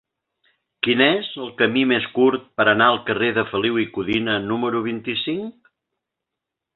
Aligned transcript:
Quin 0.85 1.01
és 1.07 1.27
el 1.43 1.51
camí 1.59 1.83
més 1.91 2.07
curt 2.15 2.47
per 2.61 2.65
anar 2.71 2.87
al 2.93 2.99
carrer 3.09 3.29
de 3.35 3.43
Feliu 3.53 3.77
i 3.87 3.89
Codina 3.99 4.39
número 4.49 4.81
vint-i-cinc? 4.91 5.71